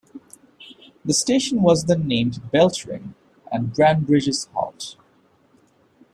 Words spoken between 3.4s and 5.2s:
and Branbridges Halt.